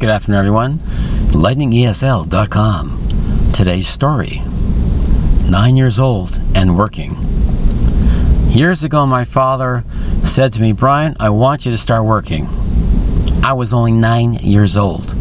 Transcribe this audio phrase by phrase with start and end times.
[0.00, 0.78] Good afternoon, everyone.
[1.36, 3.52] LightningESL.com.
[3.52, 4.40] Today's story
[5.46, 7.18] Nine years old and working.
[8.48, 9.84] Years ago, my father
[10.24, 12.48] said to me, Brian, I want you to start working.
[13.42, 15.14] I was only nine years old.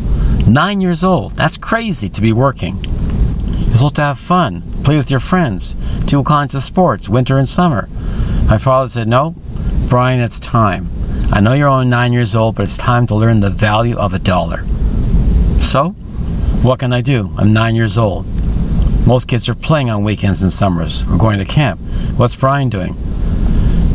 [0.47, 1.33] Nine years old.
[1.33, 2.77] That's crazy to be working.
[2.77, 5.73] You're supposed to have fun, play with your friends,
[6.05, 7.89] do all kinds of sports, winter and summer.
[8.47, 9.35] My father said, No,
[9.89, 10.89] Brian, it's time.
[11.31, 14.13] I know you're only nine years old, but it's time to learn the value of
[14.13, 14.63] a dollar.
[15.61, 15.91] So,
[16.63, 17.31] what can I do?
[17.37, 18.25] I'm nine years old.
[19.05, 21.79] Most kids are playing on weekends and summers or going to camp.
[22.17, 22.95] What's Brian doing?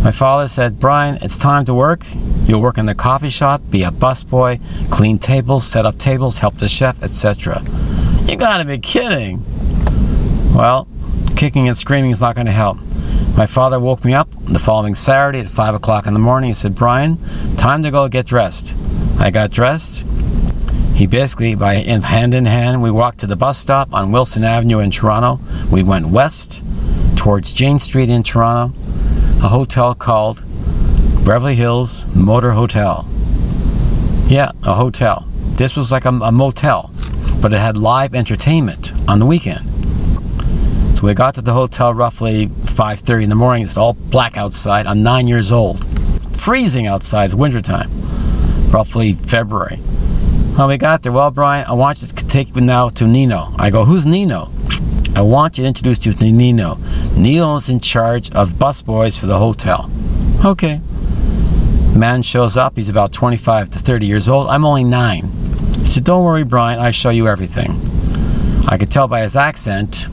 [0.05, 2.05] My father said, Brian, it's time to work.
[2.47, 6.57] You'll work in the coffee shop, be a busboy, clean tables, set up tables, help
[6.59, 7.63] the chef, etc.
[8.27, 9.43] You gotta be kidding.
[10.55, 10.87] Well,
[11.37, 12.79] kicking and screaming is not to help.
[13.37, 16.51] My father woke me up the following Saturday at 5 o'clock in the morning.
[16.51, 17.19] He said, Brian,
[17.57, 18.77] time to go get dressed.
[19.19, 20.07] I got dressed.
[20.95, 24.79] He basically, by hand in hand, we walked to the bus stop on Wilson Avenue
[24.79, 25.41] in Toronto.
[25.69, 26.63] We went west
[27.17, 28.73] towards Jane Street in Toronto,
[29.43, 30.45] a hotel called
[31.27, 33.05] Beverly Hills Motor Hotel.
[34.29, 35.27] Yeah, a hotel.
[35.55, 36.93] This was like a, a motel,
[37.43, 39.69] but it had live entertainment on the weekend.
[40.97, 43.65] So we got to the hotel roughly 5:30 in the morning.
[43.65, 44.87] It's all black outside.
[44.87, 45.87] I'm nine years old,
[46.37, 47.27] freezing outside.
[47.27, 47.89] It's wintertime,
[48.71, 49.77] roughly February.
[50.57, 53.53] When we got there, well, Brian, I want you to take me now to Nino.
[53.59, 54.51] I go, who's Nino?
[55.17, 56.77] I want you to introduce you to Nino.
[57.17, 59.91] Nino's in charge of busboys for the hotel.
[60.45, 60.81] Okay.
[61.97, 62.75] Man shows up.
[62.75, 64.49] He's about 25 to 30 years old.
[64.49, 65.31] I'm only nine.
[65.79, 66.81] He said, Don't worry, Brian.
[66.81, 67.73] I show you everything.
[68.67, 70.09] I could tell by his accent,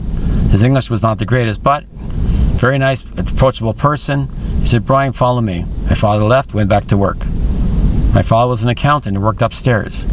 [0.50, 1.84] his English was not the greatest, but
[2.62, 4.28] very nice, approachable person.
[4.60, 5.64] He said, Brian, follow me.
[5.88, 7.18] My father left, went back to work.
[8.14, 10.06] My father was an accountant and worked upstairs.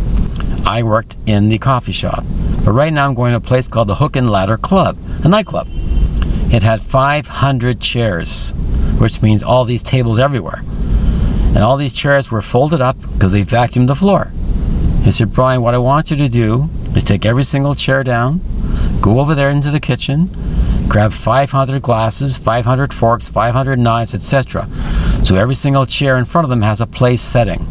[0.65, 2.23] I worked in the coffee shop.
[2.65, 5.27] But right now I'm going to a place called the Hook and Ladder Club, a
[5.27, 5.67] nightclub.
[6.51, 8.51] It had 500 chairs,
[8.97, 10.63] which means all these tables everywhere.
[11.53, 14.31] And all these chairs were folded up because they vacuumed the floor.
[15.03, 18.41] He said, Brian, what I want you to do is take every single chair down,
[19.01, 20.31] go over there into the kitchen,
[20.89, 24.67] grab 500 glasses, 500 forks, 500 knives, etc.
[25.23, 27.65] So every single chair in front of them has a place setting.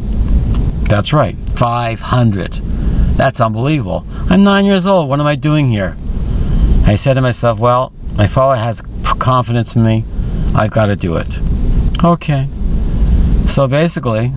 [0.84, 2.52] That's right, 500.
[3.16, 4.06] That's unbelievable.
[4.30, 5.08] I'm nine years old.
[5.08, 5.96] What am I doing here?
[6.86, 8.82] I said to myself, well, my father has
[9.18, 10.04] confidence in me.
[10.54, 11.40] I've got to do it.
[12.02, 12.46] Okay.
[13.46, 14.32] So basically,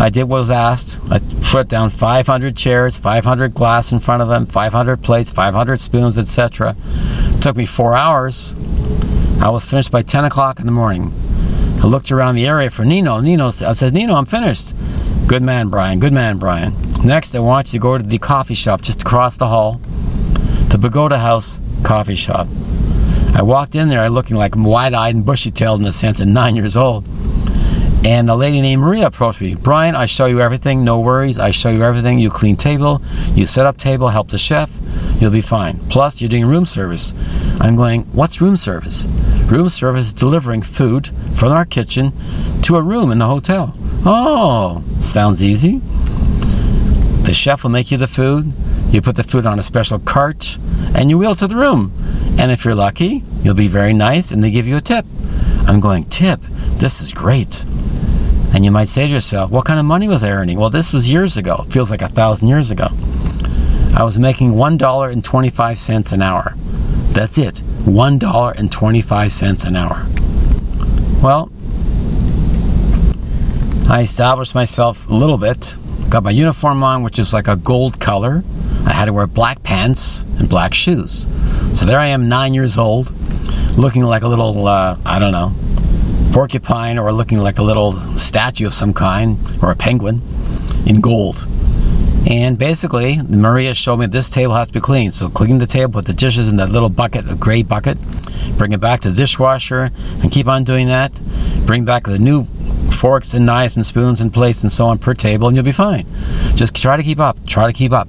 [0.00, 1.00] I did what was asked.
[1.10, 1.18] I
[1.50, 6.76] put down 500 chairs, 500 glass in front of them, 500 plates, 500 spoons, etc.
[7.40, 8.54] Took me four hours.
[9.40, 11.12] I was finished by 10 o'clock in the morning.
[11.80, 13.20] I looked around the area for Nino.
[13.20, 14.74] Nino, I said, Nino, I'm finished.
[15.26, 16.00] Good man, Brian.
[16.00, 16.74] Good man, Brian.
[17.04, 19.74] Next, I want you to go to the coffee shop just across the hall,
[20.68, 22.48] the Pagoda House Coffee Shop.
[23.34, 26.76] I walked in there looking like wide-eyed and bushy-tailed in the sense of nine years
[26.76, 27.04] old.
[28.04, 29.54] And a lady named Maria approached me.
[29.54, 30.84] Brian, I show you everything.
[30.84, 31.38] No worries.
[31.38, 32.18] I show you everything.
[32.18, 33.02] You clean table,
[33.34, 34.70] you set up table, help the chef.
[35.20, 35.78] You'll be fine.
[35.90, 37.12] Plus, you're doing room service.
[37.60, 39.04] I'm going, what's room service?
[39.46, 42.12] Room service is delivering food from our kitchen
[42.62, 43.74] to a room in the hotel.
[44.04, 45.80] Oh, sounds easy.
[47.24, 48.52] The chef will make you the food.
[48.90, 50.56] You put the food on a special cart
[50.94, 51.92] and you wheel to the room.
[52.38, 55.04] And if you're lucky, you'll be very nice and they give you a tip.
[55.66, 56.40] I'm going, tip?
[56.78, 57.64] This is great.
[58.58, 60.58] And you might say to yourself, what kind of money was I earning?
[60.58, 61.62] Well, this was years ago.
[61.64, 62.88] It feels like a thousand years ago.
[63.96, 66.54] I was making $1.25 an hour.
[67.12, 67.54] That's it.
[67.84, 70.04] $1.25 an hour.
[71.22, 71.52] Well,
[73.88, 75.76] I established myself a little bit.
[76.10, 78.42] Got my uniform on, which is like a gold color.
[78.84, 81.28] I had to wear black pants and black shoes.
[81.78, 83.12] So there I am, nine years old,
[83.78, 85.54] looking like a little, uh, I don't know,
[86.32, 90.20] porcupine or looking like a little statue of some kind or a penguin
[90.86, 91.46] in gold.
[92.28, 95.14] And basically, Maria showed me this table has to be cleaned.
[95.14, 97.96] So clean the table, put the dishes in that little bucket, a gray bucket,
[98.58, 99.90] bring it back to the dishwasher,
[100.22, 101.18] and keep on doing that.
[101.64, 102.44] Bring back the new
[102.92, 105.72] forks and knives and spoons and plates and so on per table, and you'll be
[105.72, 106.06] fine.
[106.54, 107.38] Just try to keep up.
[107.46, 108.08] Try to keep up.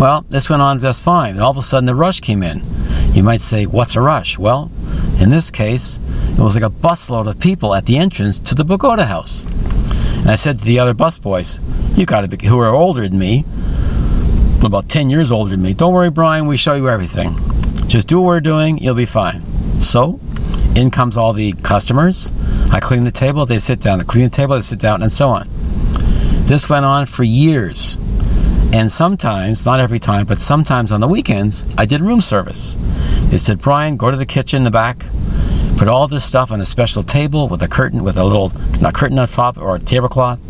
[0.00, 1.34] Well, this went on just fine.
[1.34, 2.62] And all of a sudden, the rush came in.
[3.12, 4.38] You might say, What's a rush?
[4.38, 4.72] Well,
[5.20, 6.00] in this case,
[6.36, 9.44] it was like a busload of people at the entrance to the Pagoda House.
[10.16, 11.60] And I said to the other busboys,
[11.96, 13.44] You gotta be, who are older than me,
[14.62, 17.36] about 10 years older than me, don't worry, Brian, we show you everything.
[17.86, 19.42] Just do what we're doing, you'll be fine.
[19.80, 20.18] So,
[20.74, 22.32] in comes all the customers.
[22.72, 24.00] I clean the table, they sit down.
[24.00, 25.46] I clean the table, they sit down, and so on.
[26.46, 27.96] This went on for years.
[28.72, 32.74] And sometimes, not every time, but sometimes on the weekends, I did room service.
[33.30, 35.04] They said, Brian, go to the kitchen in the back,
[35.76, 38.94] put all this stuff on a special table with a curtain, with a little not
[38.94, 40.40] curtain on top or a tablecloth,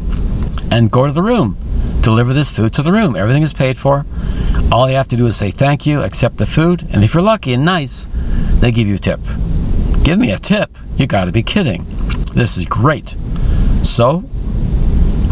[0.73, 1.57] and go to the room.
[2.01, 3.17] Deliver this food to the room.
[3.17, 4.05] Everything is paid for.
[4.71, 7.23] All you have to do is say thank you, accept the food, and if you're
[7.23, 8.09] lucky and nice,
[8.61, 9.21] they give you a tip.
[10.03, 10.77] Give me a tip?
[10.97, 11.87] You gotta be kidding.
[12.35, 13.17] This is great.
[13.83, 14.25] So,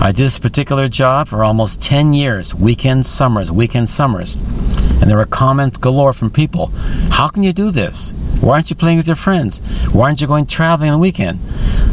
[0.01, 4.35] I did this particular job for almost 10 years, weekend summers, weekend summers.
[5.01, 6.67] And there were comments galore from people.
[7.11, 8.15] How can you do this?
[8.43, 9.61] Why aren't you playing with your friends?
[9.93, 11.39] Why aren't you going traveling on the weekend?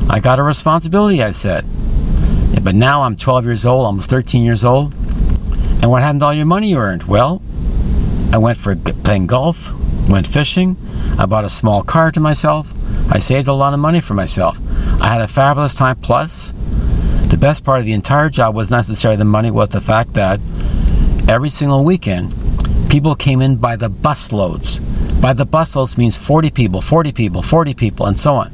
[0.10, 1.64] I got a responsibility, I said.
[2.54, 4.92] Yeah, but now I'm 12 years old, almost 13 years old.
[5.84, 7.04] And what happened to all your money you earned?
[7.04, 7.40] Well,
[8.34, 9.72] I went for playing golf,
[10.10, 10.76] went fishing,
[11.20, 12.74] I bought a small car to myself,
[13.12, 14.58] I saved a lot of money for myself.
[15.00, 16.52] I had a fabulous time, plus,
[17.30, 20.14] the best part of the entire job was not necessarily the money, was the fact
[20.16, 20.40] that
[21.28, 22.34] every single weekend,
[22.90, 24.80] people came in by the busloads.
[25.22, 28.52] By the busloads means 40 people, 40 people, 40 people, and so on.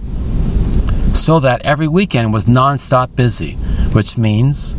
[1.13, 3.53] So that every weekend was non-stop busy,
[3.94, 4.75] which means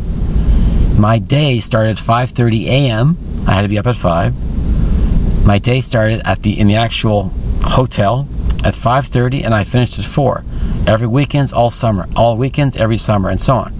[0.99, 3.17] my day started at 5:30 a.m.
[3.47, 5.45] I had to be up at 5.
[5.45, 7.31] My day started at the in the actual
[7.63, 8.27] hotel
[8.63, 10.43] at 5:30 and I finished at 4.
[10.85, 13.73] Every weekends all summer, all weekends every summer and so on.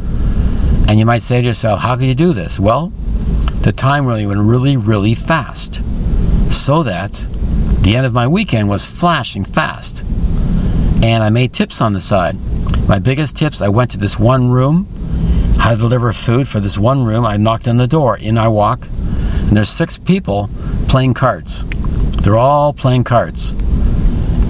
[0.88, 2.60] And you might say to yourself, how could you do this?
[2.60, 2.94] Well,
[3.62, 5.82] the time really went really, really fast.
[6.50, 7.28] So that
[7.88, 10.04] the end of my weekend was flashing fast.
[11.02, 12.36] And I made tips on the side.
[12.86, 14.86] My biggest tips I went to this one room,
[15.58, 17.26] how to deliver food for this one room.
[17.26, 20.50] I knocked on the door, in I walk, and there's six people
[20.90, 21.64] playing cards.
[22.24, 23.54] They're all playing cards.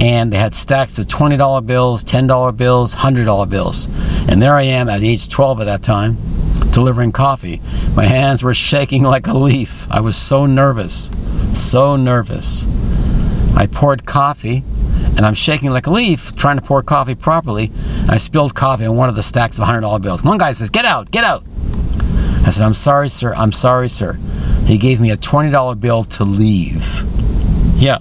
[0.02, 3.88] And they had stacks of $20 bills, $10 bills, $100 bills.
[4.28, 6.18] And there I am at age 12 at that time,
[6.72, 7.62] delivering coffee.
[7.96, 9.86] My hands were shaking like a leaf.
[9.92, 11.12] I was so nervous,
[11.54, 12.66] so nervous.
[13.58, 14.64] I poured coffee,
[15.18, 17.72] and I'm shaking like a leaf trying to pour coffee properly.
[18.08, 20.22] I spilled coffee on one of the stacks of $100 bills.
[20.24, 21.44] One guy says, Get out, get out.
[22.46, 24.14] I said, I'm sorry, sir, I'm sorry, sir.
[24.66, 27.04] He gave me a $20 bill to leave.
[27.82, 27.98] Yeah.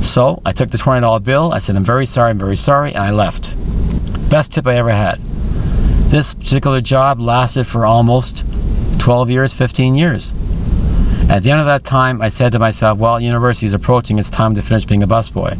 [0.00, 1.52] So I took the $20 bill.
[1.52, 3.56] I said, I'm very sorry, I'm very sorry, and I left.
[4.30, 5.18] Best tip I ever had.
[6.10, 8.44] This particular job lasted for almost
[9.00, 10.32] 12 years, 15 years.
[11.28, 14.30] At the end of that time, I said to myself, Well, university is approaching, it's
[14.30, 15.52] time to finish being a busboy.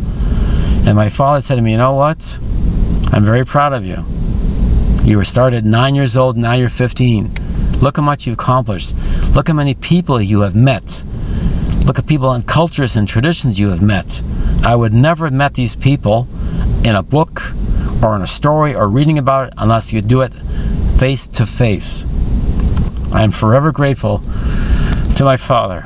[0.87, 2.39] And my father said to me, You know what?
[3.13, 4.05] I'm very proud of you.
[5.05, 7.33] You were started nine years old, now you're 15.
[7.81, 8.95] Look how much you've accomplished.
[9.35, 11.03] Look how many people you have met.
[11.85, 14.23] Look at people and cultures and traditions you have met.
[14.63, 16.29] I would never have met these people
[16.85, 17.43] in a book
[18.05, 20.33] or in a story or reading about it unless you do it
[20.99, 22.05] face to face.
[23.13, 24.23] I am forever grateful
[25.17, 25.83] to my father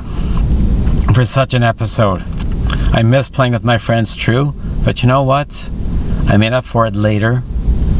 [1.14, 2.24] for such an episode.
[2.92, 4.54] I miss playing with my friends, true,
[4.84, 5.70] but you know what?
[6.26, 7.42] I made up for it later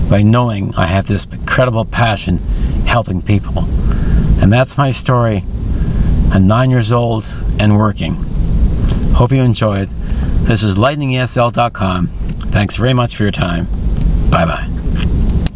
[0.08, 2.38] by knowing I have this incredible passion
[2.84, 3.64] helping people.
[4.42, 5.44] And that's my story.
[6.32, 8.16] I'm nine years old and working.
[9.14, 9.88] Hope you enjoyed.
[10.48, 12.08] This is lightningesl.com.
[12.08, 13.66] Thanks very much for your time.
[14.32, 14.79] Bye bye.